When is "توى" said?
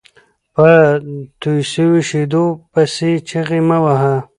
1.41-1.61